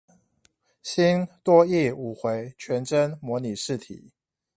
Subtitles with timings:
[0.81, 4.09] 新多益五回全真模擬試題